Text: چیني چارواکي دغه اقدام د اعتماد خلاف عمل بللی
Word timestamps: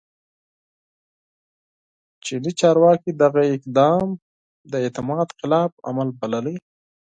چیني 2.23 2.51
چارواکي 2.59 3.11
دغه 3.21 3.41
اقدام 3.55 4.07
د 4.71 4.73
اعتماد 4.83 5.27
خلاف 5.39 5.71
عمل 5.89 6.09
بللی 6.19 6.55